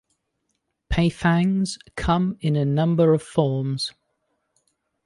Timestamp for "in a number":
2.41-3.13